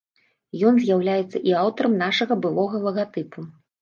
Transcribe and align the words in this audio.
Ён 0.69 0.79
з'яўляецца 0.85 1.41
і 1.49 1.53
аўтарам 1.61 1.93
нашага 2.03 2.33
былога 2.47 2.83
лагатыпу. 2.87 3.39